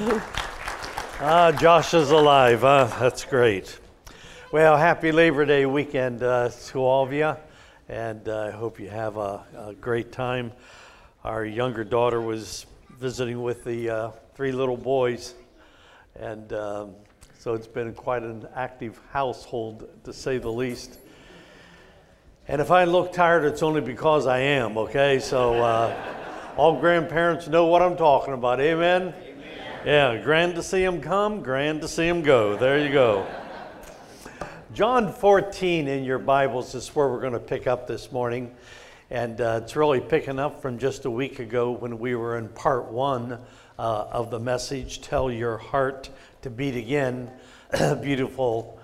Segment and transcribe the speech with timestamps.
[0.00, 2.60] Ah, Josh is alive.
[2.60, 2.88] Huh?
[3.00, 3.80] That's great.
[4.52, 7.34] Well, happy Labor Day weekend uh, to all of you,
[7.88, 10.52] and uh, I hope you have a, a, great time.
[11.24, 12.66] Our younger daughter was
[13.00, 15.34] visiting with the uh, three little boys,
[16.14, 16.90] and um,
[17.40, 21.00] so it's been quite an active household, to say the least.
[22.46, 25.18] And if I look tired, it's only because I am, okay?
[25.18, 25.92] So uh,
[26.56, 28.60] all grandparents know what I'm talking about.
[28.60, 29.12] Amen?
[29.88, 32.58] Yeah, grand to see him come, grand to see him go.
[32.58, 33.26] There you go.
[34.74, 38.54] John 14 in your Bibles is where we're going to pick up this morning.
[39.08, 42.48] And uh, it's really picking up from just a week ago when we were in
[42.50, 43.40] part one
[43.78, 46.10] uh, of the message, Tell Your Heart
[46.42, 47.30] to Beat Again.
[47.70, 48.78] a Beautiful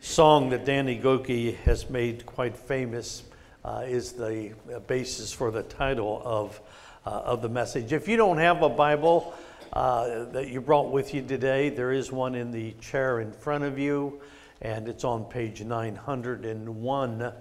[0.00, 3.24] song that Danny Gokey has made quite famous
[3.62, 4.54] uh, is the
[4.86, 6.58] basis for the title of,
[7.04, 7.92] uh, of the message.
[7.92, 9.34] If you don't have a Bible,
[9.76, 11.68] uh, that you brought with you today.
[11.68, 14.22] There is one in the chair in front of you,
[14.62, 17.32] and it's on page 901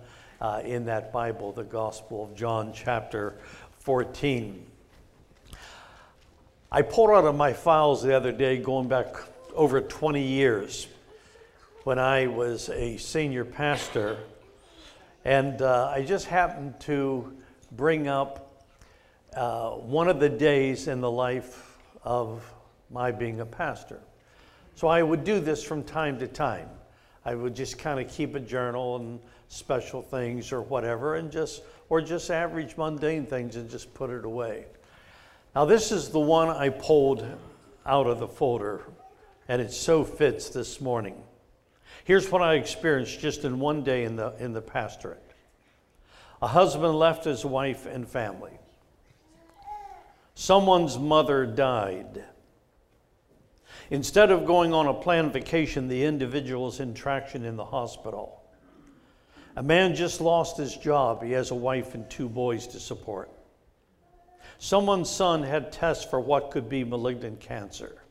[0.41, 3.35] uh, in that Bible, the Gospel of John, chapter
[3.79, 4.65] 14.
[6.73, 9.15] I pulled out of my files the other day, going back
[9.53, 10.87] over 20 years,
[11.85, 14.17] when I was a senior pastor,
[15.23, 17.31] and uh, I just happened to
[17.71, 18.65] bring up
[19.33, 21.74] uh, one of the days in the life
[22.05, 22.53] of
[22.89, 23.99] my being a pastor.
[24.75, 26.69] So I would do this from time to time.
[27.25, 31.63] I would just kind of keep a journal and special things or whatever, and just,
[31.89, 34.65] or just average mundane things and just put it away.
[35.55, 37.25] Now, this is the one I pulled
[37.85, 38.83] out of the folder,
[39.47, 41.15] and it so fits this morning.
[42.03, 45.21] Here's what I experienced just in one day in the, in the pastorate
[46.41, 48.51] a husband left his wife and family.
[50.35, 52.23] Someone's mother died.
[53.89, 58.41] Instead of going on a planned vacation, the individual is in traction in the hospital.
[59.55, 61.23] A man just lost his job.
[61.23, 63.31] He has a wife and two boys to support.
[64.57, 68.01] Someone's son had tests for what could be malignant cancer.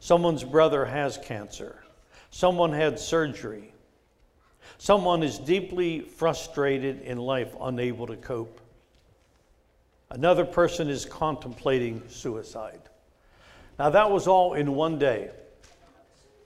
[0.00, 1.82] Someone's brother has cancer.
[2.30, 3.72] Someone had surgery.
[4.78, 8.60] Someone is deeply frustrated in life, unable to cope.
[10.10, 12.80] Another person is contemplating suicide.
[13.78, 15.30] Now, that was all in one day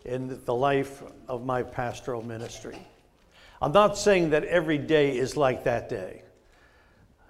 [0.05, 2.77] in the life of my pastoral ministry.
[3.61, 6.23] I'm not saying that every day is like that day.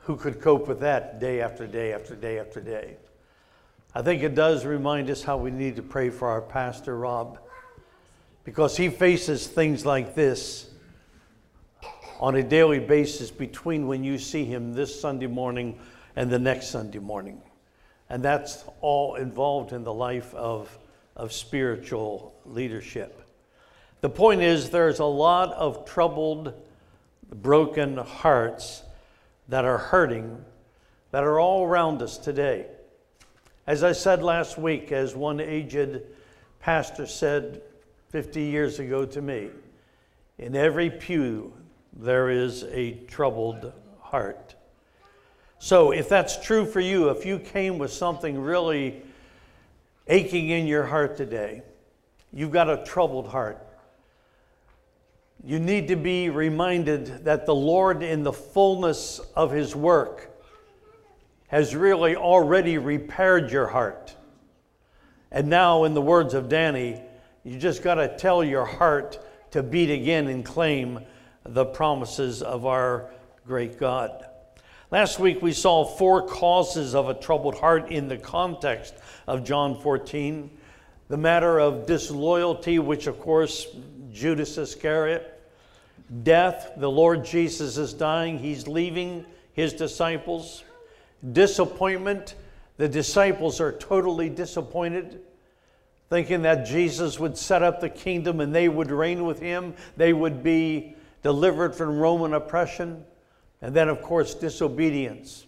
[0.05, 2.97] Who could cope with that day after day after day after day?
[3.95, 7.39] I think it does remind us how we need to pray for our pastor, Rob,
[8.45, 10.71] because he faces things like this
[12.19, 15.79] on a daily basis between when you see him this Sunday morning
[16.17, 17.41] and the next Sunday morning.
[18.09, 20.77] And that's all involved in the life of,
[21.17, 23.23] of spiritual leadership.
[24.01, 26.55] The point is, there's a lot of troubled,
[27.31, 28.83] broken hearts
[29.49, 30.45] that are hurting
[31.13, 32.67] that are all around us today.
[33.67, 36.03] As I said last week, as one aged
[36.59, 37.63] pastor said
[38.09, 39.51] 50 years ago to me,
[40.39, 41.53] in every pew
[41.93, 44.52] there is a troubled heart.
[45.65, 49.01] So, if that's true for you, if you came with something really
[50.09, 51.63] aching in your heart today,
[52.33, 53.65] you've got a troubled heart.
[55.45, 60.37] You need to be reminded that the Lord, in the fullness of His work,
[61.47, 64.17] has really already repaired your heart.
[65.31, 67.01] And now, in the words of Danny,
[67.45, 70.99] you just got to tell your heart to beat again and claim
[71.45, 73.11] the promises of our
[73.47, 74.27] great God.
[74.93, 78.93] Last week we saw four causes of a troubled heart in the context
[79.27, 80.51] of John 14.
[81.09, 83.69] The matter of disloyalty, which of course
[84.13, 85.41] Judas Iscariot,
[86.23, 90.63] death, the Lord Jesus is dying, he's leaving his disciples,
[91.33, 92.35] disappointment,
[92.77, 95.23] the disciples are totally disappointed,
[96.11, 100.13] thinking that Jesus would set up the kingdom and they would reign with him, they
[100.13, 103.07] would be delivered from Roman oppression.
[103.63, 105.47] And then, of course, disobedience.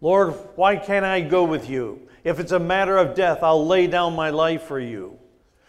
[0.00, 2.08] Lord, why can't I go with you?
[2.24, 5.18] If it's a matter of death, I'll lay down my life for you.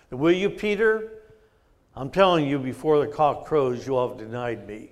[0.09, 1.11] Will you, Peter?
[1.95, 4.91] I'm telling you, before the cock crows, you'll have denied me.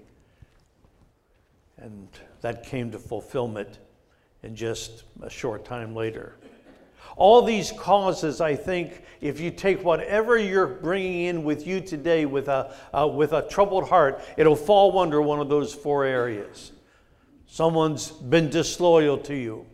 [1.77, 2.07] And
[2.41, 3.79] that came to fulfillment
[4.43, 6.35] in just a short time later.
[7.15, 12.25] All these causes, I think, if you take whatever you're bringing in with you today
[12.25, 16.71] with a, uh, with a troubled heart, it'll fall under one of those four areas.
[17.45, 19.65] Someone's been disloyal to you,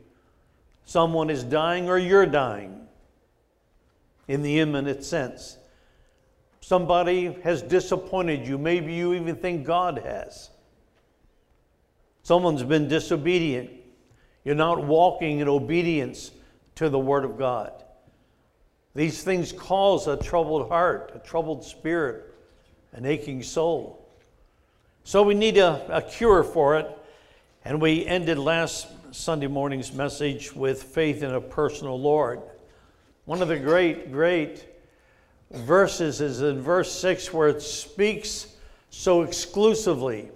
[0.85, 2.87] someone is dying, or you're dying.
[4.29, 5.57] in the imminent sense.
[6.61, 8.57] Somebody has disappointed you.
[8.57, 10.51] Maybe you even think God has.
[12.21, 13.71] Someone's been disobedient.
[14.45, 16.31] You're not walking in obedience
[16.79, 17.73] to the Word of God.
[18.95, 22.33] These things cause a troubled heart, a troubled spirit,
[22.93, 24.07] an aching soul.
[25.03, 26.89] So we need a, a cure for it.
[27.65, 32.39] And we ended last Sunday morning's message with faith in a personal Lord.
[33.25, 34.63] One of the great, great
[35.51, 38.47] verses is in verse 6 where it speaks
[38.89, 40.29] so exclusively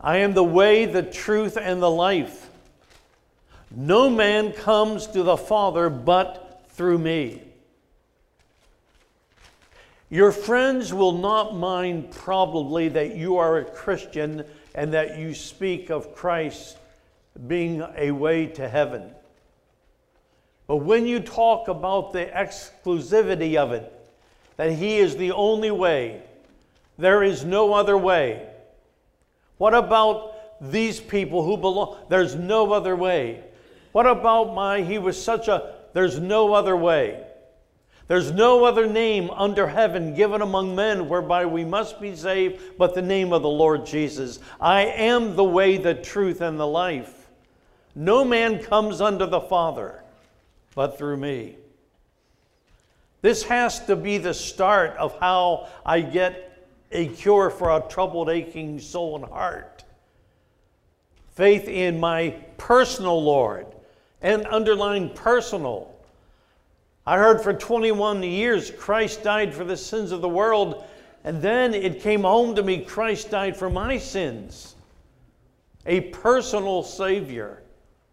[0.00, 2.49] I am the way, the truth, and the life.
[3.70, 7.42] No man comes to the Father but through me.
[10.08, 14.44] Your friends will not mind probably that you are a Christian
[14.74, 16.78] and that you speak of Christ
[17.46, 19.12] being a way to heaven.
[20.66, 23.92] But when you talk about the exclusivity of it,
[24.56, 26.22] that He is the only way,
[26.98, 28.48] there is no other way.
[29.58, 31.98] What about these people who belong?
[32.08, 33.44] There's no other way.
[33.92, 37.24] What about my, he was such a, there's no other way.
[38.06, 42.94] There's no other name under heaven given among men whereby we must be saved but
[42.94, 44.40] the name of the Lord Jesus.
[44.60, 47.28] I am the way, the truth, and the life.
[47.94, 50.02] No man comes unto the Father
[50.74, 51.56] but through me.
[53.22, 58.28] This has to be the start of how I get a cure for a troubled,
[58.28, 59.84] aching soul and heart.
[61.34, 63.66] Faith in my personal Lord,
[64.22, 65.94] and underline personal.
[67.06, 70.84] I heard for 21 years Christ died for the sins of the world,
[71.24, 74.74] and then it came home to me Christ died for my sins.
[75.86, 77.62] A personal Savior,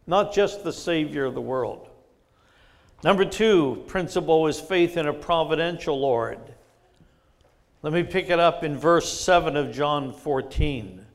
[0.08, 1.90] not just the Savior of the world.
[3.04, 6.40] Number two principle is faith in a providential Lord.
[7.84, 11.07] Let me pick it up in verse 7 of John 14.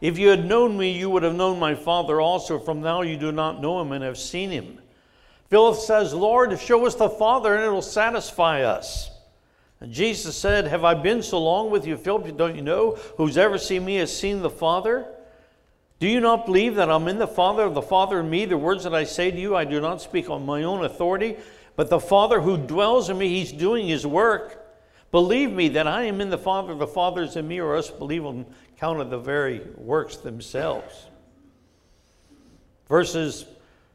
[0.00, 2.58] If you had known me, you would have known my Father also.
[2.58, 4.78] From now you do not know him and have seen him.
[5.48, 9.10] Philip says, Lord, show us the Father and it will satisfy us.
[9.80, 12.36] And Jesus said, Have I been so long with you, Philip?
[12.36, 12.92] Don't you know?
[13.16, 15.06] Who's ever seen me has seen the Father?
[15.98, 18.46] Do you not believe that I'm in the Father, the Father in me?
[18.46, 21.36] The words that I say to you, I do not speak on my own authority,
[21.76, 24.56] but the Father who dwells in me, he's doing his work.
[25.12, 27.90] Believe me that I am in the Father, the Father is in me, or else
[27.90, 28.46] believe on
[28.80, 31.06] count of the very works themselves.
[32.88, 33.44] Verses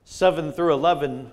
[0.06, 1.32] 7 through 11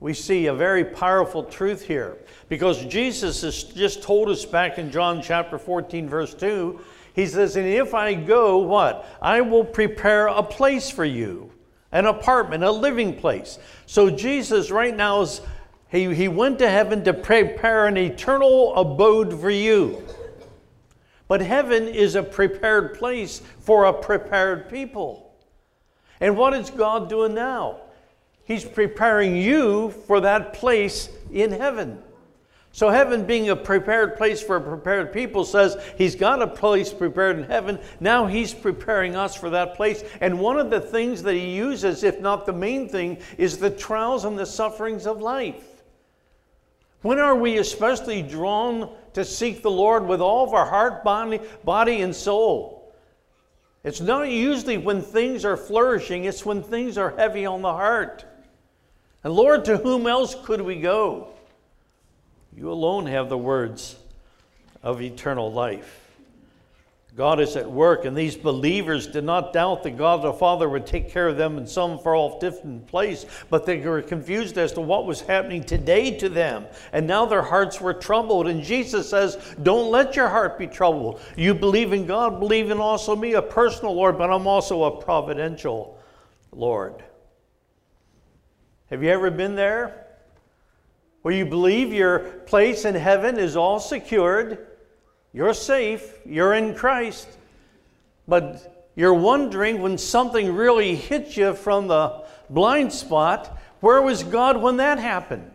[0.00, 2.18] we see a very powerful truth here
[2.50, 6.78] because Jesus has just told us back in John chapter 14, verse 2,
[7.14, 9.06] he says, And if I go, what?
[9.22, 11.50] I will prepare a place for you,
[11.90, 13.58] an apartment, a living place.
[13.86, 15.40] So Jesus right now is,
[15.88, 20.02] he, he went to heaven to prepare an eternal abode for you.
[21.26, 25.34] But heaven is a prepared place for a prepared people.
[26.20, 27.80] And what is God doing now?
[28.44, 32.02] He's preparing you for that place in heaven.
[32.72, 36.92] So, heaven being a prepared place for a prepared people says he's got a place
[36.92, 37.78] prepared in heaven.
[38.00, 40.02] Now he's preparing us for that place.
[40.20, 43.70] And one of the things that he uses, if not the main thing, is the
[43.70, 45.84] trials and the sufferings of life.
[47.02, 51.40] When are we especially drawn to seek the Lord with all of our heart, body,
[51.64, 52.94] body and soul?
[53.82, 58.24] It's not usually when things are flourishing, it's when things are heavy on the heart.
[59.22, 61.28] And Lord, to whom else could we go?
[62.56, 63.96] You alone have the words
[64.82, 66.03] of eternal life.
[67.16, 70.84] God is at work, and these believers did not doubt that God the Father would
[70.84, 74.72] take care of them in some far off different place, but they were confused as
[74.72, 76.66] to what was happening today to them.
[76.92, 78.48] And now their hearts were troubled.
[78.48, 81.20] And Jesus says, Don't let your heart be troubled.
[81.36, 85.00] You believe in God, believe in also me, a personal Lord, but I'm also a
[85.00, 85.96] providential
[86.50, 87.00] Lord.
[88.90, 90.06] Have you ever been there?
[91.22, 94.66] Where you believe your place in heaven is all secured,
[95.34, 97.28] you're safe, you're in Christ,
[98.26, 104.56] but you're wondering when something really hits you from the blind spot, where was God
[104.56, 105.50] when that happened?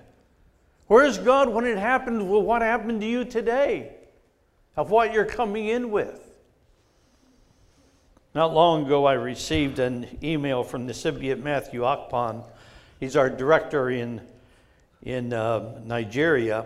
[0.85, 2.29] Where's God when it happened?
[2.29, 3.95] Well, what happened to you today?
[4.75, 6.25] Of what you're coming in with.
[8.35, 12.43] Not long ago, I received an email from Nasibiat Matthew Akpan
[12.99, 14.19] He's our director in,
[15.01, 16.65] in uh, Nigeria.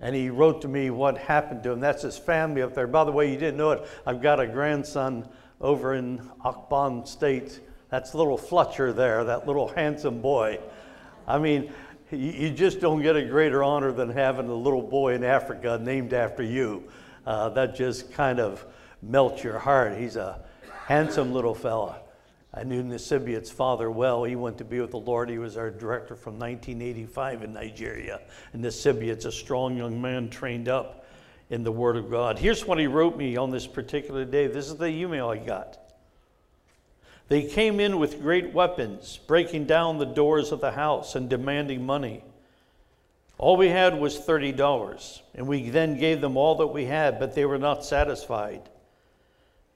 [0.00, 1.80] And he wrote to me what happened to him.
[1.80, 2.86] That's his family up there.
[2.86, 3.88] By the way, you didn't know it.
[4.04, 5.26] I've got a grandson
[5.60, 7.60] over in Akpan State.
[7.88, 10.60] That's little Fletcher there, that little handsome boy.
[11.26, 11.72] I mean,
[12.10, 16.12] you just don't get a greater honor than having a little boy in Africa named
[16.12, 16.84] after you.
[17.26, 18.64] Uh, that just kind of
[19.02, 19.96] melts your heart.
[19.96, 20.40] He's a
[20.86, 22.00] handsome little fella.
[22.54, 24.24] I knew Nasibiat's father well.
[24.24, 25.28] He went to be with the Lord.
[25.28, 28.20] He was our director from 1985 in Nigeria.
[28.52, 31.04] And Nasibiat's a strong young man trained up
[31.50, 32.38] in the Word of God.
[32.38, 34.46] Here's what he wrote me on this particular day.
[34.46, 35.78] This is the email I got.
[37.28, 41.84] They came in with great weapons, breaking down the doors of the house and demanding
[41.84, 42.22] money.
[43.38, 47.34] All we had was $30, and we then gave them all that we had, but
[47.34, 48.62] they were not satisfied.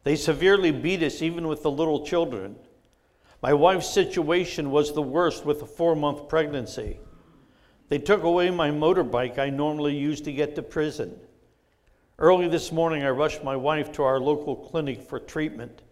[0.02, 2.56] They severely beat us, even with the little children.
[3.42, 6.98] My wife's situation was the worst with a four month pregnancy.
[7.88, 11.18] They took away my motorbike I normally use to get to prison.
[12.18, 15.82] Early this morning, I rushed my wife to our local clinic for treatment.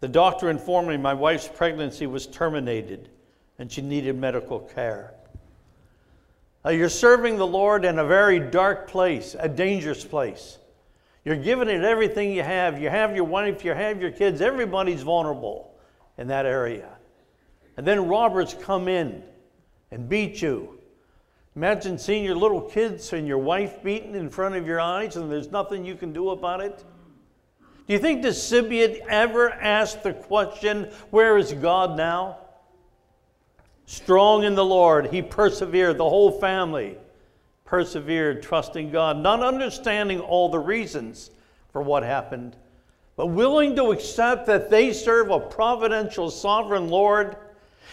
[0.00, 3.10] The doctor informed me my wife's pregnancy was terminated
[3.58, 5.14] and she needed medical care.
[6.64, 10.58] Now, you're serving the Lord in a very dark place, a dangerous place.
[11.24, 12.80] You're giving it everything you have.
[12.80, 15.74] You have your wife, you have your kids, everybody's vulnerable
[16.18, 16.90] in that area.
[17.76, 19.22] And then robbers come in
[19.90, 20.78] and beat you.
[21.56, 25.30] Imagine seeing your little kids and your wife beaten in front of your eyes and
[25.30, 26.84] there's nothing you can do about it.
[27.86, 32.38] Do you think the Sibian ever asked the question, Where is God now?
[33.86, 36.96] Strong in the Lord, he persevered, the whole family
[37.64, 41.30] persevered, trusting God, not understanding all the reasons
[41.72, 42.56] for what happened,
[43.16, 47.36] but willing to accept that they serve a providential, sovereign Lord.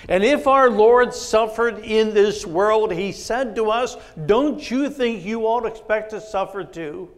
[0.09, 5.23] And if our Lord suffered in this world, he said to us, Don't you think
[5.23, 7.09] you ought to expect to suffer too?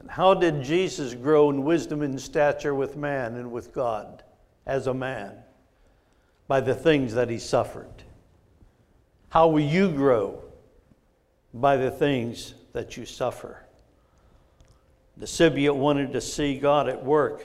[0.00, 4.24] And how did Jesus grow in wisdom and stature with man and with God
[4.66, 5.36] as a man?
[6.48, 8.01] By the things that he suffered.
[9.32, 10.42] How will you grow?
[11.54, 13.64] By the things that you suffer.
[15.16, 17.42] The Sibian wanted to see God at work.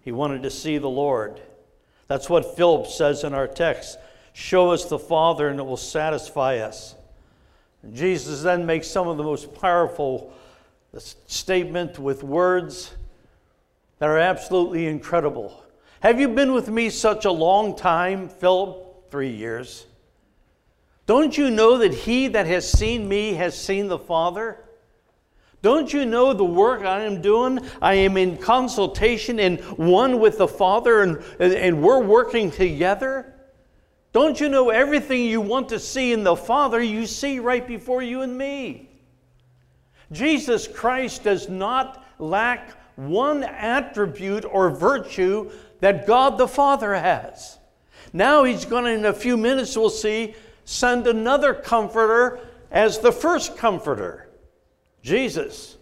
[0.00, 1.38] He wanted to see the Lord.
[2.08, 3.98] That's what Philip says in our text.
[4.32, 6.94] Show us the Father and it will satisfy us.
[7.82, 10.32] And Jesus then makes some of the most powerful
[10.96, 12.94] statement with words
[13.98, 15.62] that are absolutely incredible.
[16.00, 19.10] Have you been with me such a long time, Philip?
[19.10, 19.84] Three years.
[21.06, 24.62] Don't you know that he that has seen me has seen the Father?
[25.62, 27.60] Don't you know the work I am doing?
[27.80, 33.34] I am in consultation and one with the Father, and, and we're working together.
[34.12, 38.02] Don't you know everything you want to see in the Father, you see right before
[38.02, 38.90] you and me?
[40.12, 47.58] Jesus Christ does not lack one attribute or virtue that God the Father has.
[48.12, 50.34] Now he's going to, in a few minutes, we'll see,
[50.66, 54.28] send another comforter as the first comforter
[55.02, 55.78] Jesus.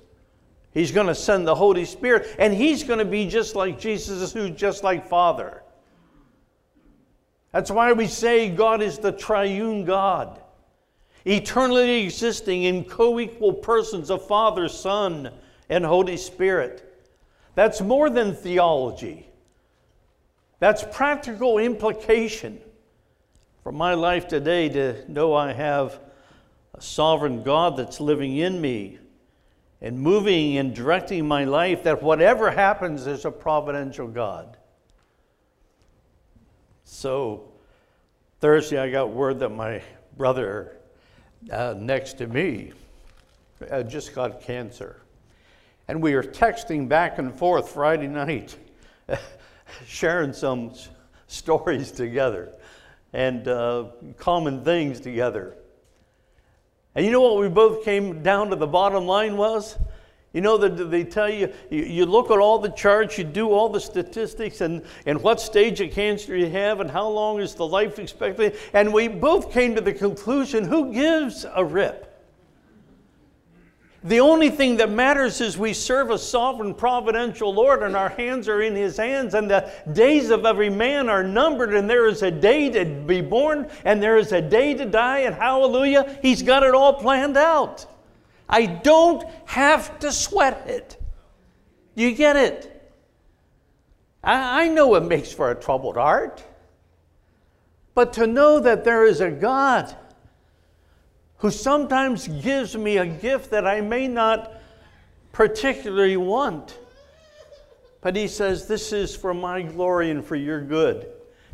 [0.72, 4.32] He's going to send the Holy Spirit, and he's going to be just like Jesus,
[4.32, 5.62] who's just like Father.
[7.50, 10.40] That's why we say God is the triune God,
[11.24, 15.30] eternally existing in co equal persons of Father, Son,
[15.70, 16.92] and Holy Spirit.
[17.54, 19.28] That's more than theology,
[20.58, 22.60] that's practical implication
[23.64, 25.98] for my life today to know I have
[26.74, 28.98] a sovereign God that's living in me
[29.80, 34.58] and moving and directing my life, that whatever happens is a providential God.
[36.84, 37.52] So,
[38.40, 39.82] Thursday, I got word that my
[40.14, 40.76] brother
[41.50, 42.72] uh, next to me
[43.70, 45.00] uh, just got cancer.
[45.88, 48.58] And we were texting back and forth Friday night,
[49.86, 50.72] sharing some
[51.28, 52.52] stories together
[53.14, 53.86] and uh,
[54.18, 55.56] common things together.
[56.94, 59.78] And you know what we both came down to the bottom line was?
[60.32, 63.68] You know that they tell you, you, look at all the charts, you do all
[63.68, 67.66] the statistics, and, and what stage of cancer you have, and how long is the
[67.66, 68.58] life expectancy.
[68.72, 72.03] And we both came to the conclusion who gives a rip?
[74.04, 78.48] The only thing that matters is we serve a sovereign, providential Lord, and our hands
[78.48, 82.22] are in His hands, and the days of every man are numbered, and there is
[82.22, 86.42] a day to be born, and there is a day to die, and hallelujah, He's
[86.42, 87.86] got it all planned out.
[88.46, 91.02] I don't have to sweat it.
[91.94, 92.92] You get it?
[94.22, 96.44] I, I know it makes for a troubled heart,
[97.94, 99.96] but to know that there is a God
[101.44, 104.50] who sometimes gives me a gift that I may not
[105.30, 106.78] particularly want.
[108.00, 111.06] But he says, This is for my glory and for your good.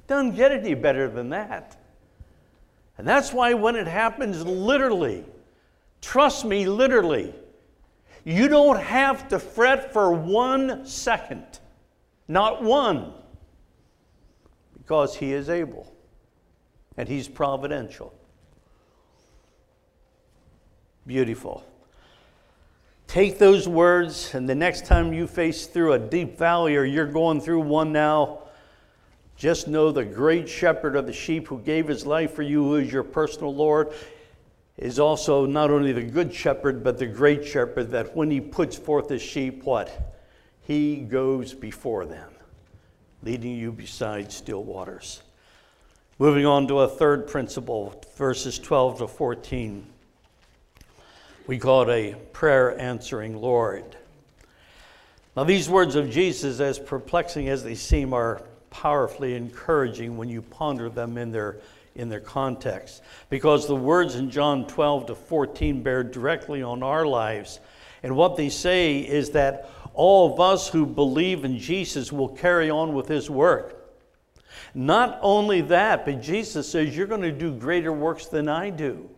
[0.06, 1.76] Doesn't get any better than that.
[2.98, 5.24] And that's why when it happens literally,
[6.00, 7.34] trust me, literally,
[8.24, 11.58] you don't have to fret for one second.
[12.28, 13.12] Not one.
[14.78, 15.92] Because He is able
[16.96, 18.14] and He's providential.
[21.06, 21.64] Beautiful.
[23.06, 27.06] Take those words, and the next time you face through a deep valley or you're
[27.06, 28.40] going through one now,
[29.36, 32.76] just know the great shepherd of the sheep who gave his life for you, who
[32.76, 33.92] is your personal Lord,
[34.76, 38.76] is also not only the good shepherd, but the great shepherd that when he puts
[38.76, 40.14] forth his sheep, what?
[40.62, 42.30] He goes before them,
[43.22, 45.22] leading you beside still waters.
[46.18, 49.86] Moving on to a third principle, verses 12 to 14.
[51.50, 53.96] We call it a prayer answering Lord.
[55.36, 60.42] Now, these words of Jesus, as perplexing as they seem, are powerfully encouraging when you
[60.42, 61.56] ponder them in their,
[61.96, 63.02] in their context.
[63.30, 67.58] Because the words in John 12 to 14 bear directly on our lives.
[68.04, 72.70] And what they say is that all of us who believe in Jesus will carry
[72.70, 73.92] on with his work.
[74.72, 79.10] Not only that, but Jesus says, You're going to do greater works than I do.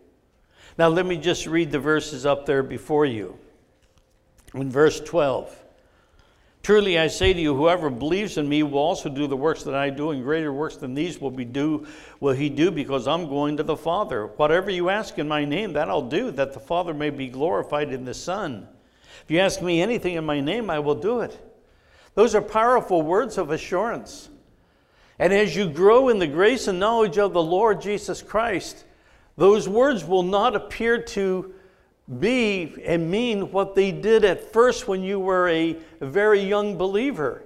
[0.77, 3.37] Now, let me just read the verses up there before you.
[4.53, 5.63] In verse 12,
[6.63, 9.75] Truly I say to you, whoever believes in me will also do the works that
[9.75, 11.85] I do, and greater works than these will be do
[12.21, 14.27] will he do, because I'm going to the Father.
[14.27, 17.91] Whatever you ask in my name, that I'll do, that the Father may be glorified
[17.91, 18.65] in the Son.
[19.25, 21.37] If you ask me anything in my name, I will do it.
[22.15, 24.29] Those are powerful words of assurance.
[25.19, 28.85] And as you grow in the grace and knowledge of the Lord Jesus Christ,
[29.35, 31.53] those words will not appear to
[32.19, 37.43] be and mean what they did at first when you were a very young believer.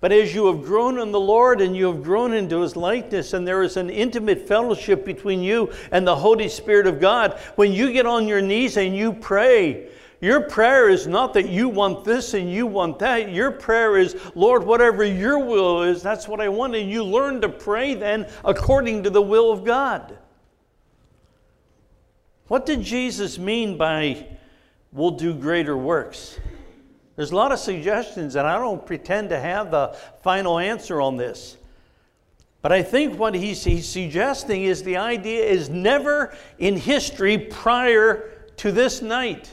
[0.00, 3.32] But as you have grown in the Lord and you have grown into His likeness,
[3.32, 7.72] and there is an intimate fellowship between you and the Holy Spirit of God, when
[7.72, 9.88] you get on your knees and you pray,
[10.20, 13.30] your prayer is not that you want this and you want that.
[13.30, 16.74] Your prayer is, Lord, whatever your will is, that's what I want.
[16.74, 20.16] And you learn to pray then according to the will of God.
[22.48, 24.26] What did Jesus mean by
[24.92, 26.38] we'll do greater works?
[27.16, 31.16] There's a lot of suggestions, and I don't pretend to have the final answer on
[31.16, 31.56] this.
[32.62, 38.30] But I think what he's, he's suggesting is the idea is never in history prior
[38.56, 39.50] to this night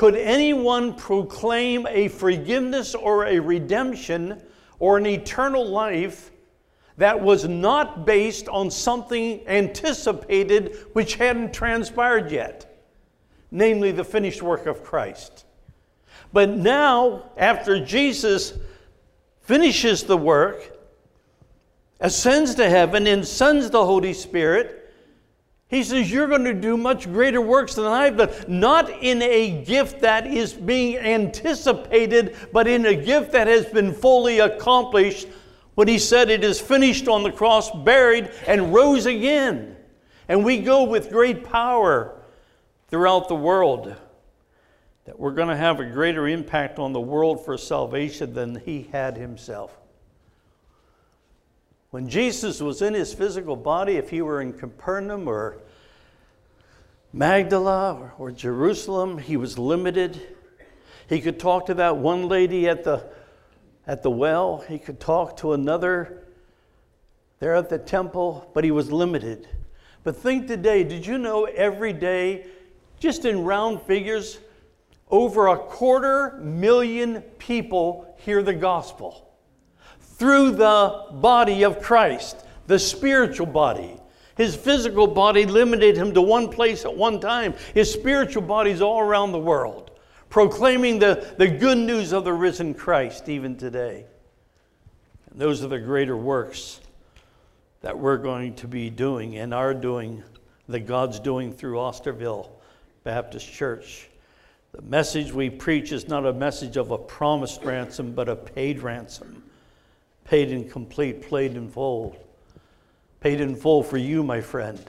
[0.00, 4.42] could anyone proclaim a forgiveness or a redemption
[4.78, 6.30] or an eternal life
[7.00, 12.78] that was not based on something anticipated which hadn't transpired yet,
[13.50, 15.46] namely the finished work of Christ.
[16.30, 18.52] But now, after Jesus
[19.40, 20.76] finishes the work,
[22.00, 24.92] ascends to heaven, and sends the Holy Spirit,
[25.68, 28.30] he says, You're going to do much greater works than I've done.
[28.46, 33.94] Not in a gift that is being anticipated, but in a gift that has been
[33.94, 35.28] fully accomplished
[35.80, 39.74] when he said, It is finished on the cross, buried, and rose again.
[40.28, 42.20] And we go with great power
[42.88, 43.96] throughout the world.
[45.06, 48.90] That we're going to have a greater impact on the world for salvation than he
[48.92, 49.74] had himself.
[51.92, 55.56] When Jesus was in his physical body, if he were in Capernaum or
[57.14, 60.36] Magdala or, or Jerusalem, he was limited.
[61.08, 63.02] He could talk to that one lady at the
[63.90, 66.22] at the well, he could talk to another
[67.40, 69.48] there at the temple, but he was limited.
[70.04, 72.46] But think today, did you know every day,
[73.00, 74.38] just in round figures,
[75.10, 79.28] over a quarter million people hear the gospel
[79.98, 83.96] through the body of Christ, the spiritual body.
[84.36, 87.54] His physical body limited him to one place at one time.
[87.74, 89.89] His spiritual body is all around the world
[90.30, 94.06] proclaiming the, the good news of the risen Christ even today.
[95.30, 96.80] And those are the greater works
[97.82, 100.22] that we're going to be doing and are doing,
[100.68, 102.48] that God's doing through Osterville
[103.04, 104.08] Baptist Church.
[104.72, 108.80] The message we preach is not a message of a promised ransom, but a paid
[108.80, 109.42] ransom.
[110.24, 112.16] Paid in complete, paid in full.
[113.20, 114.80] Paid in full for you, my friend.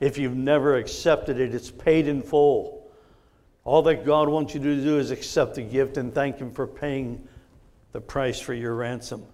[0.00, 2.79] If you've never accepted it, it's paid in full.
[3.64, 6.66] All that God wants you to do is accept the gift and thank Him for
[6.66, 7.26] paying
[7.92, 9.24] the price for your ransom.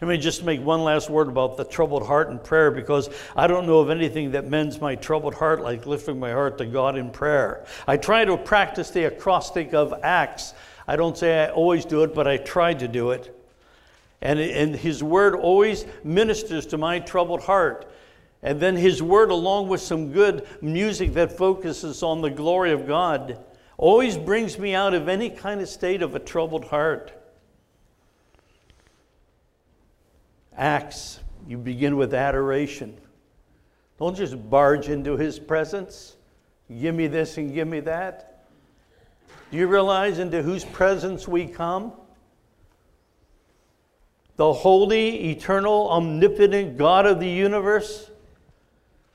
[0.00, 3.46] Let me just make one last word about the troubled heart and prayer because I
[3.46, 6.96] don't know of anything that mends my troubled heart like lifting my heart to God
[6.96, 7.64] in prayer.
[7.86, 10.54] I try to practice the acrostic of Acts.
[10.88, 13.32] I don't say I always do it, but I try to do it.
[14.20, 17.90] And, and His Word always ministers to my troubled heart.
[18.42, 22.86] and then His Word, along with some good music that focuses on the glory of
[22.86, 23.38] God,
[23.78, 27.12] always brings me out of any kind of state of a troubled heart.
[30.56, 32.96] Acts, you begin with adoration.
[33.98, 36.16] Don't just barge into His presence.
[36.68, 38.46] Give me this and give me that.
[39.50, 41.92] Do you realize into whose presence we come?
[44.36, 48.10] The holy, eternal, omnipotent God of the universe.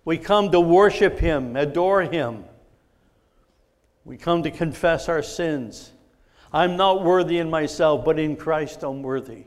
[0.05, 2.45] We come to worship Him, adore Him.
[4.05, 5.91] We come to confess our sins.
[6.53, 9.45] I'm not worthy in myself, but in Christ I'm worthy.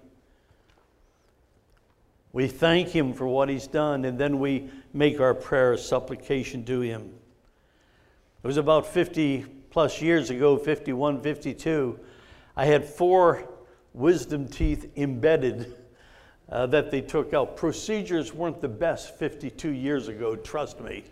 [2.33, 6.65] We thank Him for what He's done, and then we make our prayer a supplication
[6.65, 7.13] to Him.
[8.43, 11.99] It was about 50 plus years ago, 51, 52.
[12.57, 13.49] I had four
[13.93, 15.75] wisdom teeth embedded
[16.49, 17.57] uh, that they took out.
[17.57, 21.05] Procedures weren't the best 52 years ago, trust me.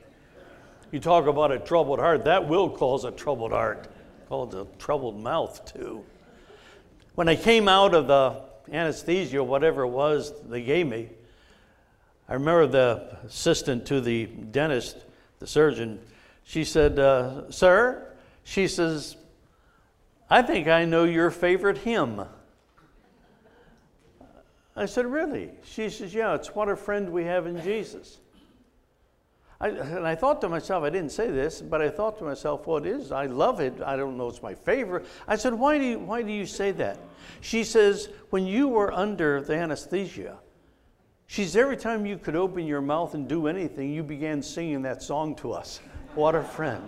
[0.93, 3.89] You talk about a troubled heart, that will cause a troubled heart,
[4.29, 6.05] cause a troubled mouth too.
[7.15, 11.09] When I came out of the anesthesia, whatever it was they gave me,
[12.29, 14.99] I remember the assistant to the dentist,
[15.39, 15.99] the surgeon,
[16.45, 19.17] she said, uh, Sir, she says,
[20.29, 22.23] I think I know your favorite hymn.
[24.77, 25.53] I said, Really?
[25.65, 28.19] She says, Yeah, it's what a friend we have in Jesus.
[29.62, 32.66] I, and I thought to myself, I didn't say this, but I thought to myself,
[32.66, 33.12] well, it is.
[33.12, 33.81] I love it.
[33.81, 35.07] I don't know it's my favorite.
[35.29, 36.98] I said, why do you, why do you say that?
[37.40, 40.38] She says, when you were under the anesthesia,
[41.29, 44.83] she says, every time you could open your mouth and do anything, you began singing
[44.83, 45.79] that song to us.
[46.16, 46.83] What a friend.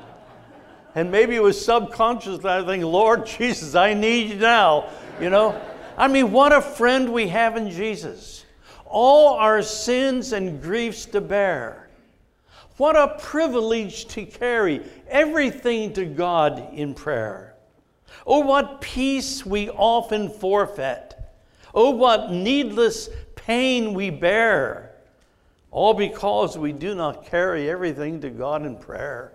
[0.96, 5.30] And maybe it was subconscious that I think, Lord Jesus, I need you now, you
[5.30, 5.60] know?
[5.96, 8.44] I mean, what a friend we have in Jesus.
[8.84, 11.84] All our sins and griefs to bear.
[12.76, 17.54] What a privilege to carry everything to God in prayer.
[18.26, 21.14] Oh, what peace we often forfeit.
[21.74, 24.94] Oh, what needless pain we bear.
[25.70, 29.32] All because we do not carry everything to God in prayer.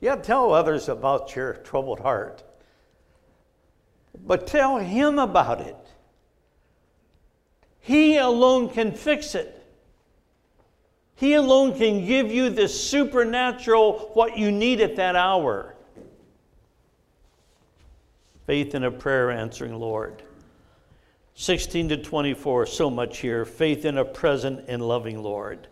[0.00, 2.42] Yeah, tell others about your troubled heart
[4.24, 5.76] but tell Him about it.
[7.80, 9.55] He alone can fix it.
[11.16, 15.74] He alone can give you the supernatural what you need at that hour.
[18.46, 20.22] Faith in a prayer answering Lord.
[21.34, 23.44] 16 to 24, so much here.
[23.44, 25.68] Faith in a present and loving Lord.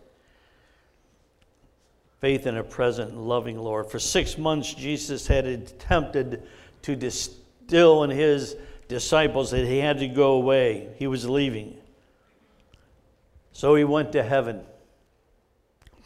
[2.21, 3.89] Faith in a present and loving Lord.
[3.89, 6.43] For six months, Jesus had attempted
[6.81, 8.55] to distill in his
[8.87, 10.89] disciples that he had to go away.
[10.97, 11.77] He was leaving.
[13.53, 14.61] So he went to heaven.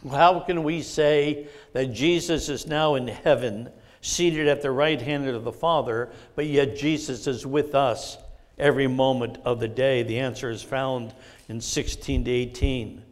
[0.07, 3.69] How can we say that Jesus is now in heaven,
[4.01, 8.17] seated at the right hand of the Father, but yet Jesus is with us
[8.57, 10.03] every moment of the day?
[10.03, 11.13] The answer is found
[11.49, 13.03] in 16 to 18.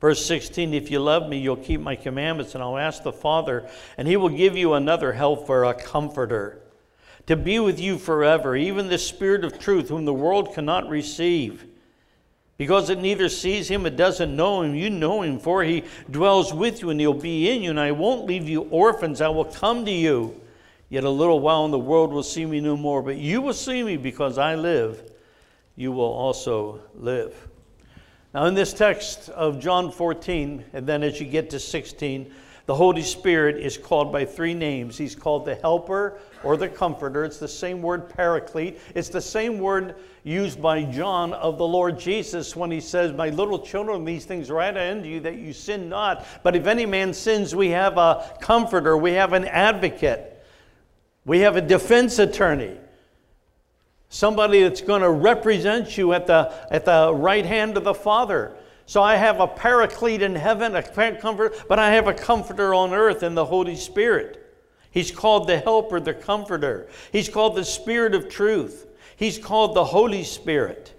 [0.00, 3.68] Verse 16 If you love me, you'll keep my commandments, and I'll ask the Father,
[3.96, 6.60] and he will give you another helper, a comforter
[7.28, 11.66] to be with you forever, even the Spirit of truth, whom the world cannot receive.
[12.58, 14.74] Because it neither sees him, it doesn't know him.
[14.74, 17.70] You know him, for he dwells with you and he'll be in you.
[17.70, 20.40] And I won't leave you orphans, I will come to you.
[20.90, 23.02] Yet a little while, and the world will see me no more.
[23.02, 25.12] But you will see me because I live.
[25.76, 27.48] You will also live.
[28.34, 32.32] Now, in this text of John 14, and then as you get to 16,
[32.68, 34.98] the Holy Spirit is called by three names.
[34.98, 37.24] He's called the Helper or the Comforter.
[37.24, 38.78] It's the same word, Paraclete.
[38.94, 43.30] It's the same word used by John of the Lord Jesus when he says, My
[43.30, 46.26] little children, these things write unto you that you sin not.
[46.42, 50.44] But if any man sins, we have a comforter, we have an advocate,
[51.24, 52.76] we have a defense attorney.
[54.10, 58.57] Somebody that's going to represent you at the, at the right hand of the Father.
[58.88, 62.94] So I have a paraclete in heaven, a comforter, but I have a comforter on
[62.94, 64.42] earth in the Holy Spirit.
[64.90, 66.88] He's called the helper, the comforter.
[67.12, 68.86] He's called the Spirit of truth.
[69.16, 70.98] He's called the Holy Spirit.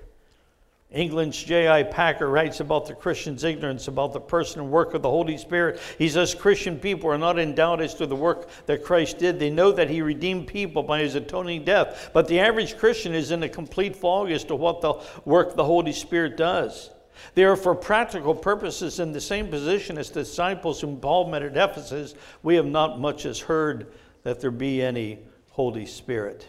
[0.91, 1.81] England's J.I.
[1.81, 5.79] Packer writes about the Christian's ignorance about the person and work of the Holy Spirit.
[5.97, 9.39] He says Christian people are not in doubt as to the work that Christ did.
[9.39, 12.11] They know that he redeemed people by his atoning death.
[12.13, 14.93] But the average Christian is in a complete fog as to what the
[15.25, 16.91] work the Holy Spirit does.
[17.35, 21.43] They are for practical purposes in the same position as the disciples whom Paul met
[21.43, 22.15] at Ephesus.
[22.43, 23.91] We have not much as heard
[24.23, 25.19] that there be any
[25.51, 26.47] Holy Spirit.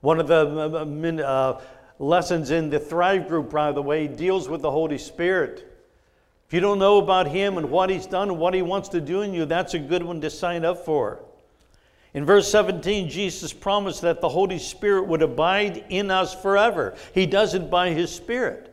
[0.00, 1.60] One of the uh, uh, uh,
[1.98, 5.66] lessons in the Thrive group, by the way, deals with the Holy Spirit.
[6.48, 9.00] If you don't know about him and what he's done and what he wants to
[9.00, 11.20] do in you, that's a good one to sign up for.
[12.12, 16.96] In verse 17, Jesus promised that the Holy Spirit would abide in us forever.
[17.14, 18.69] He does it by his Spirit.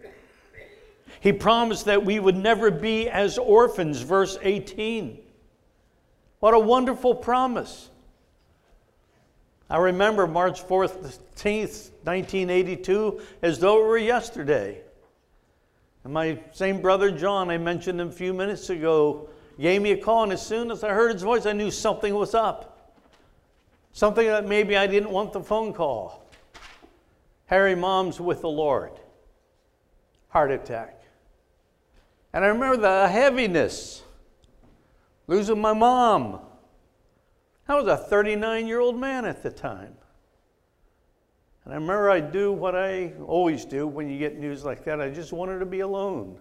[1.20, 5.20] He promised that we would never be as orphans, verse 18.
[6.40, 7.90] What a wonderful promise.
[9.70, 14.82] I remember March 14th, 1982, as though it were yesterday.
[16.04, 19.98] And my same brother John, I mentioned him a few minutes ago, gave me a
[19.98, 22.94] call, and as soon as I heard his voice, I knew something was up.
[23.92, 26.24] Something that maybe I didn't want the phone call.
[27.48, 28.92] Harry, mom's with the Lord.
[30.30, 30.97] Heart attack.
[32.38, 34.04] And I remember the heaviness,
[35.26, 36.40] losing my mom.
[37.68, 39.96] I was a 39 year old man at the time.
[41.66, 45.02] And I remember I do what I always do when you get news like that.
[45.02, 46.38] I just wanted to be alone.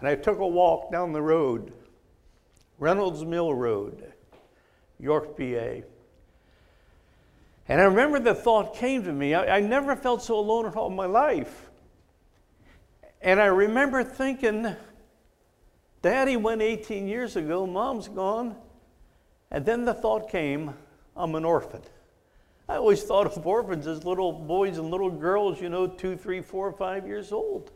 [0.00, 1.72] And I took a walk down the road,
[2.78, 4.12] Reynolds Mill Road,
[5.00, 5.80] York, PA.
[7.68, 9.32] And I remember the thought came to me.
[9.32, 11.65] I, I never felt so alone in all my life.
[13.20, 14.74] And I remember thinking,
[16.02, 18.56] Daddy went 18 years ago, Mom's gone.
[19.50, 20.74] And then the thought came,
[21.16, 21.82] I'm an orphan.
[22.68, 26.40] I always thought of orphans as little boys and little girls, you know, two, three,
[26.40, 27.70] four, five years old.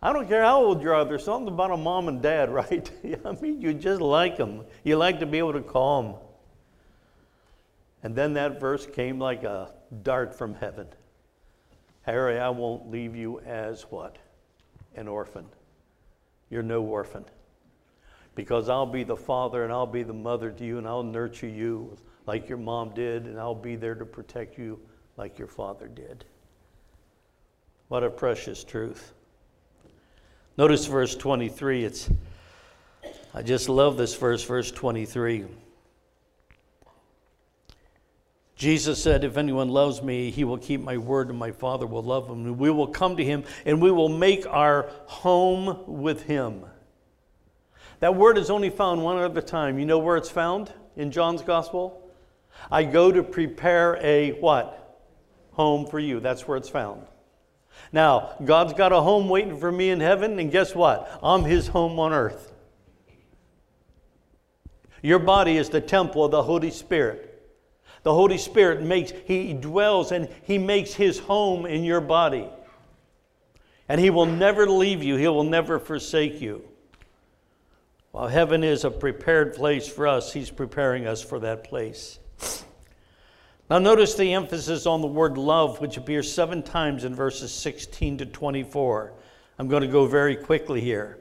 [0.00, 2.90] I don't care how old you are, there's something about a mom and dad, right?
[3.24, 4.64] I mean, you just like them.
[4.84, 6.14] You like to be able to call them.
[8.02, 10.86] And then that verse came like a dart from heaven.
[12.08, 14.16] Harry, I won't leave you as what?
[14.96, 15.44] An orphan.
[16.48, 17.26] You're no orphan.
[18.34, 21.46] Because I'll be the father and I'll be the mother to you and I'll nurture
[21.46, 24.80] you like your mom did, and I'll be there to protect you
[25.18, 26.24] like your father did.
[27.88, 29.12] What a precious truth.
[30.56, 31.84] Notice verse 23.
[31.84, 32.08] It's
[33.34, 35.44] I just love this verse, verse 23.
[38.58, 42.02] Jesus said, If anyone loves me, he will keep my word, and my Father will
[42.02, 42.44] love him.
[42.44, 46.66] And we will come to him, and we will make our home with him.
[48.00, 49.78] That word is only found one other time.
[49.78, 52.10] You know where it's found in John's Gospel?
[52.68, 55.06] I go to prepare a what?
[55.52, 56.18] Home for you.
[56.18, 57.06] That's where it's found.
[57.92, 61.08] Now, God's got a home waiting for me in heaven, and guess what?
[61.22, 62.52] I'm his home on earth.
[65.00, 67.27] Your body is the temple of the Holy Spirit.
[68.02, 72.48] The Holy Spirit makes, He dwells and He makes His home in your body.
[73.88, 76.62] And He will never leave you, He will never forsake you.
[78.12, 82.18] While heaven is a prepared place for us, He's preparing us for that place.
[83.70, 88.18] Now, notice the emphasis on the word love, which appears seven times in verses 16
[88.18, 89.12] to 24.
[89.58, 91.18] I'm going to go very quickly here.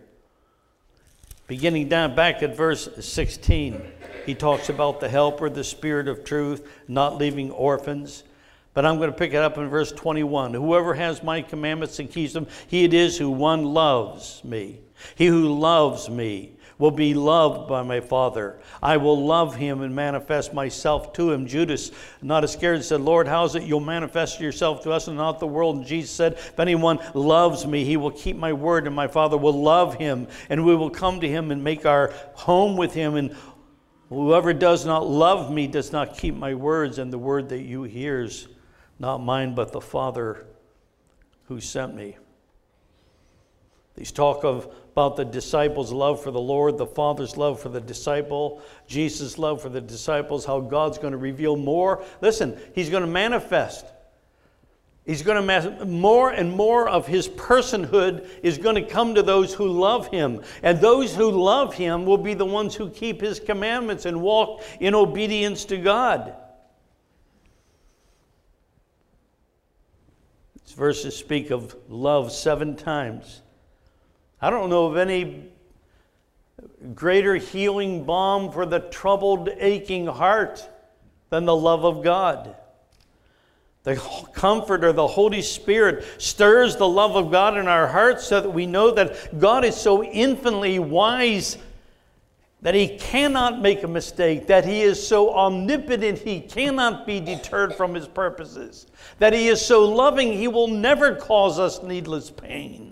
[1.47, 3.81] Beginning down back at verse 16,
[4.25, 8.25] he talks about the helper, the spirit of truth, not leaving orphans.
[8.73, 10.53] But I'm going to pick it up in verse 21.
[10.53, 14.81] Whoever has my commandments and keeps them, he it is who one loves me.
[15.15, 18.59] He who loves me will be loved by my Father.
[18.81, 21.47] I will love him and manifest myself to him.
[21.47, 25.39] Judas, not Iscariot, said, Lord, how is it you'll manifest yourself to us and not
[25.39, 25.77] the world?
[25.77, 29.37] And Jesus said, If anyone loves me, he will keep my word, and my Father
[29.37, 33.15] will love him, and we will come to him and make our home with him.
[33.15, 33.35] And
[34.09, 37.83] whoever does not love me does not keep my words, and the word that you
[37.83, 38.47] hear is
[38.99, 40.45] not mine, but the Father
[41.45, 42.17] who sent me.
[43.97, 47.81] These talk of about the disciples' love for the Lord, the Father's love for the
[47.81, 52.03] disciple, Jesus' love for the disciples, how God's going to reveal more.
[52.21, 53.85] Listen, He's going to manifest.
[55.07, 59.53] He's going to more and more of his personhood is going to come to those
[59.53, 60.43] who love him.
[60.61, 64.63] And those who love him will be the ones who keep his commandments and walk
[64.81, 66.35] in obedience to God.
[70.65, 73.43] These verses speak of love seven times.
[74.41, 75.49] I don't know of any
[76.93, 80.67] greater healing balm for the troubled, aching heart
[81.29, 82.55] than the love of God.
[83.83, 83.95] The
[84.33, 88.65] Comforter, the Holy Spirit, stirs the love of God in our hearts so that we
[88.65, 91.57] know that God is so infinitely wise
[92.61, 97.75] that He cannot make a mistake, that He is so omnipotent He cannot be deterred
[97.75, 98.87] from His purposes,
[99.19, 102.86] that He is so loving He will never cause us needless pain.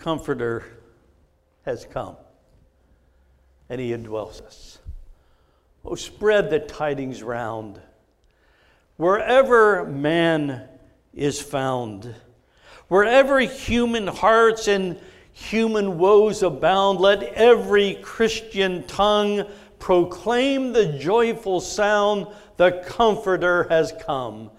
[0.00, 0.64] Comforter
[1.66, 2.16] has come,
[3.68, 4.78] and he indwells us.
[5.84, 7.80] Oh, spread the tidings round.
[8.96, 10.68] Wherever man
[11.12, 12.14] is found.
[12.88, 14.98] Wherever human hearts and
[15.32, 19.44] human woes abound, let every Christian tongue
[19.78, 24.50] proclaim the joyful sound the Comforter has come.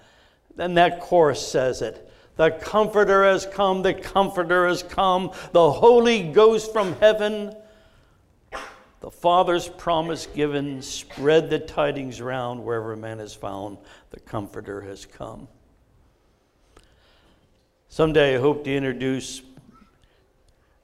[0.55, 2.10] Then that chorus says it.
[2.41, 7.55] The Comforter has come, the Comforter has come, the Holy Ghost from heaven.
[8.99, 13.77] The Father's promise given, spread the tidings round wherever man is found,
[14.09, 15.49] the Comforter has come.
[17.89, 19.43] Someday I hope to introduce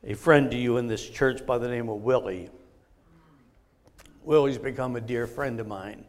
[0.04, 2.52] a friend to you in this church by the name of Willie.
[4.22, 6.06] Willie's become a dear friend of mine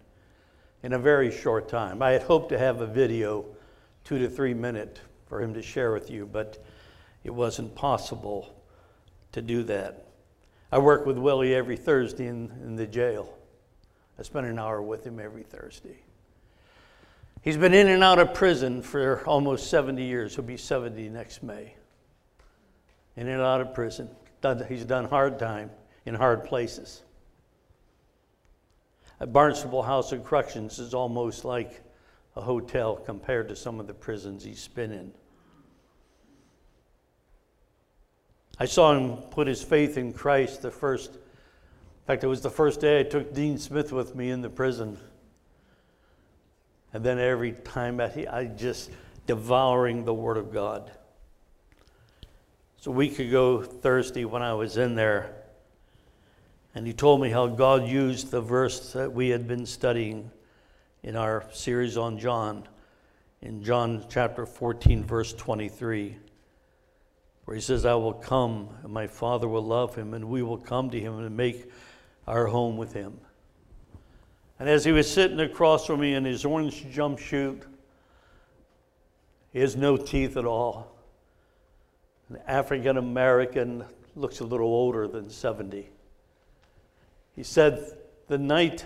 [0.82, 2.02] in a very short time.
[2.02, 3.46] I had hoped to have a video,
[4.04, 6.64] two to three minute, for him to share with you, but
[7.24, 8.54] it wasn't possible
[9.32, 10.06] to do that.
[10.72, 13.32] I work with Willie every Thursday in, in the jail.
[14.18, 15.98] I spend an hour with him every Thursday.
[17.42, 20.34] He's been in and out of prison for almost 70 years.
[20.34, 21.74] He'll be 70 next May.
[23.16, 24.08] In and out of prison.
[24.68, 25.70] He's done hard time
[26.04, 27.02] in hard places.
[29.20, 31.82] At Barnstable House of Corrections is almost like
[32.38, 35.12] a hotel compared to some of the prisons he's been in.
[38.60, 42.50] I saw him put his faith in Christ the first, in fact, it was the
[42.50, 44.98] first day I took Dean Smith with me in the prison.
[46.92, 48.90] And then every time I, I just
[49.26, 50.92] devouring the Word of God.
[52.76, 55.34] So a week ago, Thursday, when I was in there,
[56.74, 60.30] and he told me how God used the verse that we had been studying
[61.02, 62.66] in our series on John,
[63.40, 66.16] in John chapter 14, verse 23,
[67.44, 70.58] where he says, I will come, and my Father will love him, and we will
[70.58, 71.70] come to him and make
[72.26, 73.18] our home with him.
[74.58, 77.62] And as he was sitting across from me in his orange jumpsuit,
[79.52, 80.94] he has no teeth at all.
[82.28, 83.84] An African American
[84.14, 85.88] looks a little older than 70.
[87.34, 88.84] He said the night,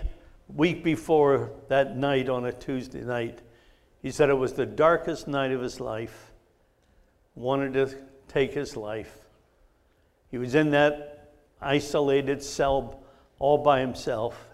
[0.55, 3.41] week before that night on a Tuesday night,
[4.01, 6.31] he said it was the darkest night of his life,
[7.35, 7.95] wanted to
[8.27, 9.15] take his life.
[10.29, 13.03] He was in that isolated cell
[13.39, 14.47] all by himself.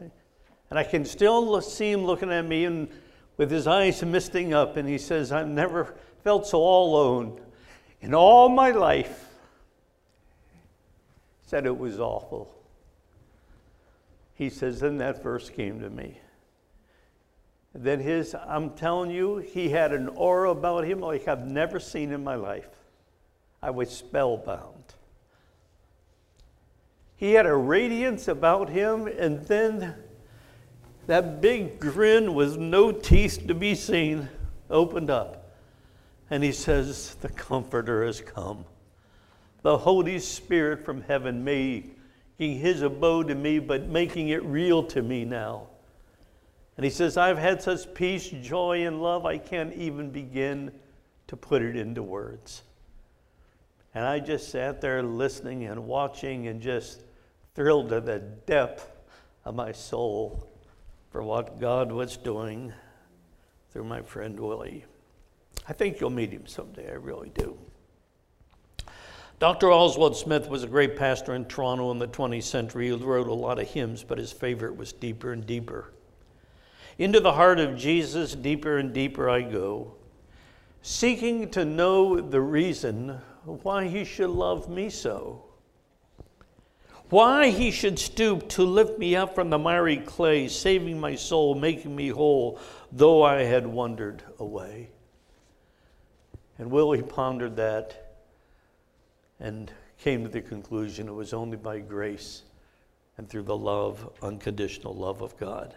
[0.70, 2.90] And I can still see him looking at me and
[3.38, 7.42] with his eyes misting up, and he says, I've never felt so all alone
[8.02, 9.26] in all my life.
[11.46, 12.59] Said it was awful.
[14.40, 16.18] He says, then that verse came to me.
[17.76, 22.14] Then his, I'm telling you, he had an aura about him like I've never seen
[22.14, 22.70] in my life.
[23.62, 24.96] I was spellbound.
[27.18, 29.96] He had a radiance about him, and then
[31.08, 34.30] that big grin with no teeth to be seen
[34.70, 35.52] opened up.
[36.30, 38.64] And he says, The Comforter has come.
[39.64, 41.99] The Holy Spirit from heaven making
[42.40, 45.68] his abode in me, but making it real to me now.
[46.78, 50.72] And he says, I've had such peace, joy, and love, I can't even begin
[51.28, 52.64] to put it into words.
[53.94, 57.04] And I just sat there listening and watching and just
[57.54, 58.90] thrilled to the depth
[59.44, 60.50] of my soul
[61.12, 62.72] for what God was doing
[63.72, 64.86] through my friend Willie.
[65.68, 67.58] I think you'll meet him someday, I really do.
[69.40, 69.72] Dr.
[69.72, 72.90] Oswald Smith was a great pastor in Toronto in the 20th century.
[72.90, 75.94] He wrote a lot of hymns, but his favorite was Deeper and Deeper.
[76.98, 79.94] Into the heart of Jesus, deeper and deeper I go,
[80.82, 85.46] seeking to know the reason why he should love me so
[87.10, 91.56] why he should stoop to lift me up from the miry clay, saving my soul,
[91.56, 92.60] making me whole,
[92.92, 94.92] though I had wandered away.
[96.58, 98.09] And Willie pondered that
[99.40, 102.44] and came to the conclusion it was only by grace
[103.18, 105.76] and through the love, unconditional love of God.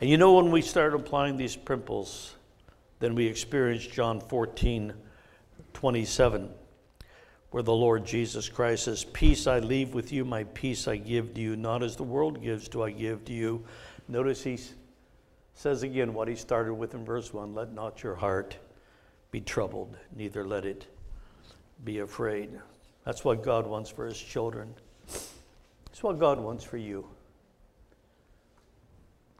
[0.00, 2.34] And you know, when we start applying these principles,
[3.00, 4.94] then we experience John 14
[5.72, 6.50] 27
[7.50, 11.34] where the Lord Jesus Christ says, Peace I leave with you, my peace I give
[11.34, 13.64] to you, not as the world gives do I give to you.
[14.08, 14.58] Notice he
[15.54, 18.56] says again what he started with in verse 1 Let not your heart
[19.30, 20.86] be troubled, neither let it
[21.84, 22.50] be afraid.
[23.04, 24.74] That's what God wants for his children.
[25.90, 27.06] It's what God wants for you.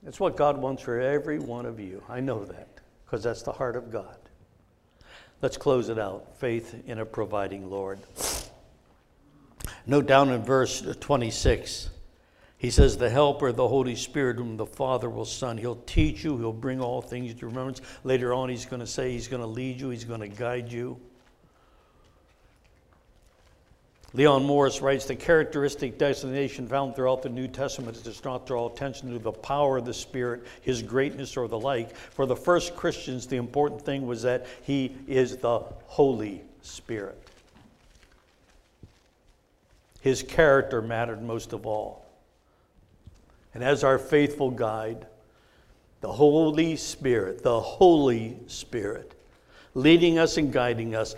[0.07, 2.03] It's what God wants for every one of you.
[2.09, 2.69] I know that
[3.05, 4.17] because that's the heart of God.
[5.43, 6.37] Let's close it out.
[6.37, 7.99] Faith in a providing Lord.
[9.87, 11.91] Note down in verse 26
[12.59, 15.59] He says, The Helper, the Holy Spirit, whom the Father will send.
[15.59, 17.81] He'll teach you, He'll bring all things to remembrance.
[18.05, 20.71] Later on, He's going to say He's going to lead you, He's going to guide
[20.71, 21.01] you.
[24.13, 29.13] Leon Morris writes the characteristic designation found throughout the New Testament is not draw attention
[29.13, 31.95] to the power of the Spirit, his greatness, or the like.
[31.95, 37.23] For the first Christians, the important thing was that he is the Holy Spirit.
[40.01, 42.05] His character mattered most of all.
[43.55, 45.07] And as our faithful guide,
[46.01, 49.13] the Holy Spirit, the Holy Spirit,
[49.75, 51.15] leading us and guiding us,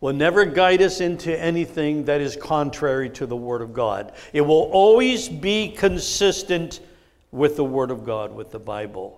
[0.00, 4.12] will never guide us into anything that is contrary to the Word of God.
[4.32, 6.80] It will always be consistent
[7.30, 9.16] with the Word of God, with the Bible.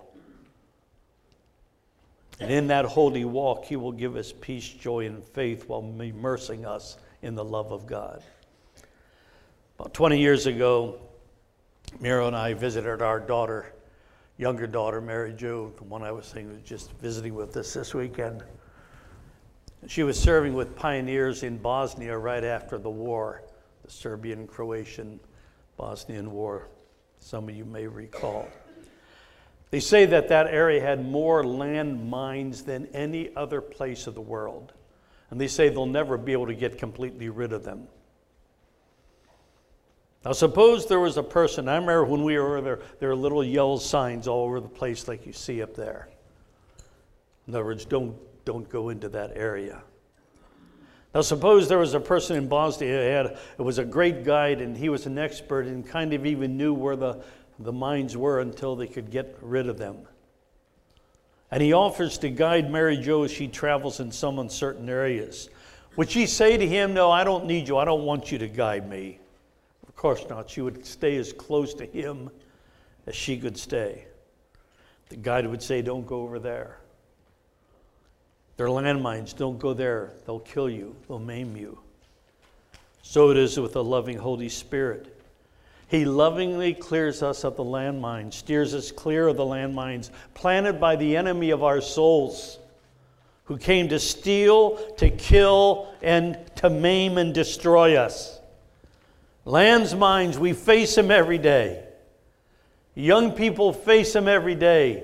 [2.39, 6.65] And in that holy walk, He will give us peace, joy, and faith while immersing
[6.65, 8.21] us in the love of God.
[9.79, 10.99] About 20 years ago,
[11.99, 13.73] Miro and I visited our daughter,
[14.37, 17.93] younger daughter, Mary Jo, the one I was saying was just visiting with us this
[17.93, 18.43] weekend.
[19.87, 23.43] She was serving with pioneers in Bosnia right after the war,
[23.83, 25.19] the Serbian Croatian
[25.77, 26.67] Bosnian War,
[27.19, 28.47] some of you may recall.
[29.71, 34.21] They say that that area had more land mines than any other place of the
[34.21, 34.73] world.
[35.31, 37.87] And they say they'll never be able to get completely rid of them.
[40.23, 43.43] Now, suppose there was a person, I remember when we were there, there were little
[43.43, 46.07] yellow signs all over the place like you see up there.
[47.47, 48.15] In other words, don't
[48.45, 49.81] don't go into that area.
[51.13, 53.25] Now, suppose there was a person in Bosnia who had,
[53.59, 56.73] it was a great guide and he was an expert and kind of even knew
[56.73, 57.23] where the,
[57.59, 59.99] the mines were until they could get rid of them.
[61.51, 65.49] And he offers to guide Mary Jo as she travels in some uncertain areas.
[65.97, 67.77] Would she say to him, No, I don't need you.
[67.77, 69.19] I don't want you to guide me?
[69.87, 70.49] Of course not.
[70.49, 72.31] She would stay as close to him
[73.05, 74.07] as she could stay.
[75.09, 76.79] The guide would say, Don't go over there.
[78.57, 79.35] They're landmines.
[79.35, 80.11] Don't go there.
[80.25, 81.79] They'll kill you, they'll maim you.
[83.01, 85.09] So it is with the loving Holy Spirit.
[85.87, 90.95] He lovingly clears us of the landmines, steers us clear of the landmines planted by
[90.95, 92.57] the enemy of our souls,
[93.45, 98.39] who came to steal, to kill, and to maim and destroy us.
[99.45, 101.83] Landmines, we face them every day.
[102.95, 105.03] Young people face them every day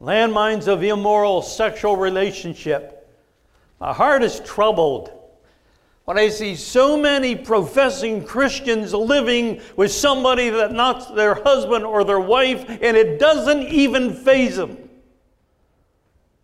[0.00, 3.08] landmines of immoral sexual relationship.
[3.78, 5.10] My heart is troubled
[6.04, 12.02] when I see so many professing Christians living with somebody that not their husband or
[12.02, 14.88] their wife, and it doesn't even faze them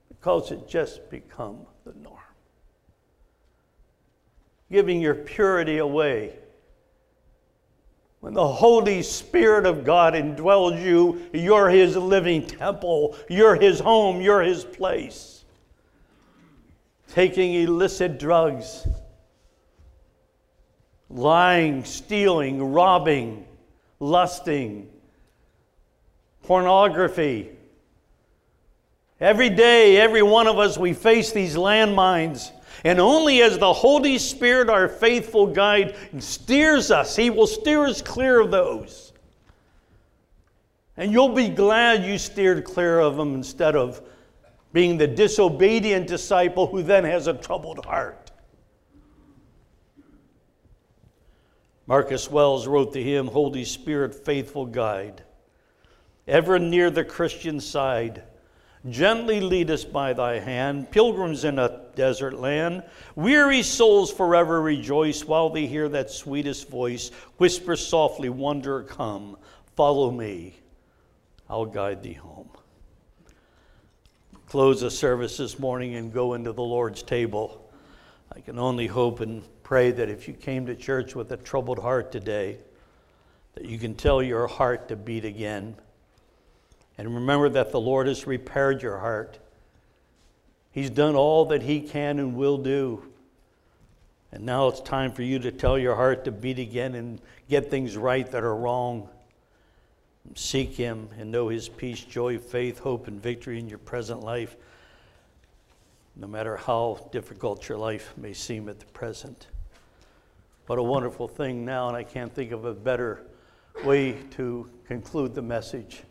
[0.09, 2.14] because it just become the norm.
[4.70, 6.38] Giving your purity away
[8.26, 14.20] when the Holy Spirit of God indwells you, you're His living temple, you're His home,
[14.20, 15.44] you're His place.
[17.12, 18.88] Taking illicit drugs,
[21.08, 23.46] lying, stealing, robbing,
[24.00, 24.88] lusting,
[26.42, 27.50] pornography.
[29.20, 32.50] Every day, every one of us, we face these landmines
[32.84, 38.02] and only as the Holy Spirit, our faithful guide, steers us, He will steer us
[38.02, 39.12] clear of those.
[40.96, 44.00] And you'll be glad you steered clear of them instead of
[44.72, 48.30] being the disobedient disciple who then has a troubled heart.
[51.86, 55.22] Marcus Wells wrote the hymn, Holy Spirit, faithful guide,
[56.26, 58.24] ever near the Christian side
[58.91, 62.84] Gently lead us by thy hand, pilgrims in a desert land.
[63.16, 69.37] Weary souls forever rejoice while they hear that sweetest voice whisper softly, Wonder, come,
[69.74, 70.61] follow me,
[71.49, 72.51] I'll guide thee home.
[74.49, 77.68] Close the service this morning and go into the Lord's table.
[78.34, 81.80] I can only hope and pray that if you came to church with a troubled
[81.80, 82.59] heart today,
[83.55, 85.76] that you can tell your heart to beat again
[86.99, 89.38] and remember that the Lord has repaired your heart.
[90.72, 93.03] He's done all that He can and will do.
[94.32, 97.70] And now it's time for you to tell your heart to beat again and get
[97.70, 99.09] things right that are wrong.
[100.34, 104.57] Seek Him and know His peace, joy, faith, hope, and victory in your present life,
[106.16, 109.47] no matter how difficult your life may seem at the present.
[110.66, 113.22] What a wonderful thing now, and I can't think of a better
[113.84, 116.03] way to conclude the message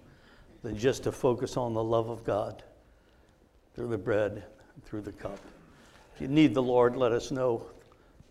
[0.65, 2.63] than just to focus on the love of God
[3.75, 4.43] through the bread
[4.83, 5.37] through the cup.
[6.15, 7.67] If you need the Lord, let us know.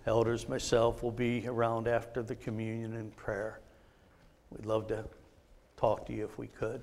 [0.04, 3.60] Elders, myself will be around after the communion and prayer.
[4.50, 5.04] We'd love to
[5.76, 6.82] talk to you if we could.